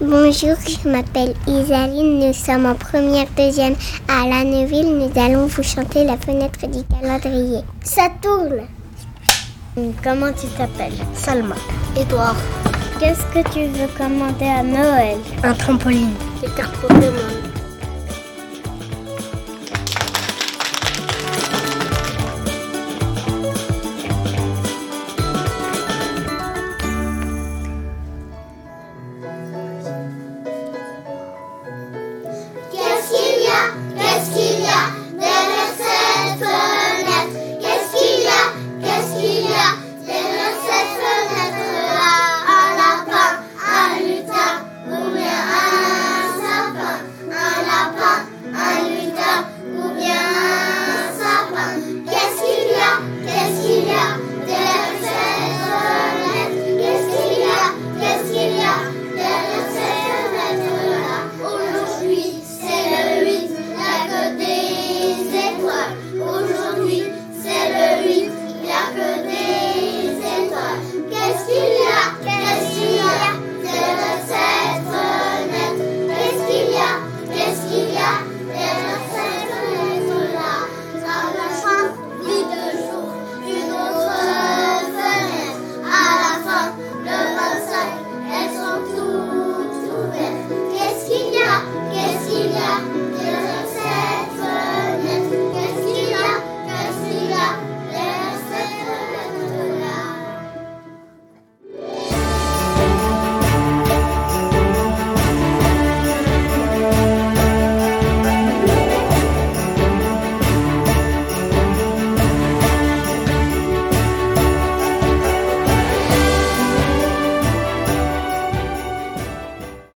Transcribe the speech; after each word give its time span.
Bonjour, 0.00 0.54
je 0.64 0.88
m'appelle 0.88 1.34
Isaline, 1.48 2.20
nous 2.20 2.32
sommes 2.32 2.66
en 2.66 2.76
première 2.76 3.26
deuxième 3.36 3.74
à 4.06 4.28
la 4.28 4.44
Neuville. 4.44 4.96
Nous 4.96 5.10
allons 5.20 5.46
vous 5.46 5.62
chanter 5.64 6.04
la 6.04 6.16
fenêtre 6.16 6.60
du 6.68 6.84
calendrier. 6.84 7.62
Ça 7.82 8.08
tourne 8.22 8.60
hum, 9.76 9.92
Comment 10.04 10.32
tu 10.32 10.46
t'appelles? 10.56 10.92
Salma. 11.14 11.56
Edouard. 11.96 12.36
Qu'est-ce 13.00 13.24
que 13.34 13.48
tu 13.52 13.66
veux 13.66 13.88
commander 13.96 14.46
à 14.46 14.62
Noël? 14.62 15.18
Un 15.42 15.54
trampoline. 15.54 16.14
Des 16.42 16.48
cartes 16.50 16.76
Pokémon. 16.76 17.47